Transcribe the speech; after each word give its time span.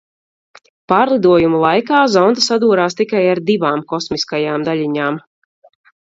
Pārlidojuma 0.91 1.59
laikā 1.63 1.99
zonde 2.13 2.45
sadūrās 2.47 2.97
tikai 3.03 3.23
ar 3.35 3.43
divām 3.51 3.85
kosmiskajām 3.95 4.67
daļiņām. 4.71 5.23